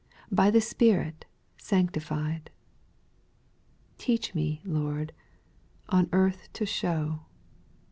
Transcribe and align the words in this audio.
By 0.31 0.49
the 0.49 0.61
Spirit 0.61 1.25
sanctified. 1.59 2.49
Teach 3.99 4.33
me, 4.33 4.59
Lord, 4.65 5.13
on 5.89 6.09
earth 6.11 6.49
to 6.53 6.65
show. 6.65 7.27